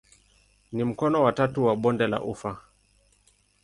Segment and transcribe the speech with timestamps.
[0.71, 2.57] Ni mkono wa tatu wa bonde la ufa.